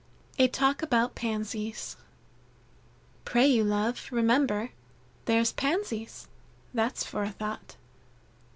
[0.39, 1.95] A Talk About Pansies.
[3.23, 4.71] "Pray you love, remember,
[5.25, 6.27] There's Pansies
[6.73, 7.75] that's for thought."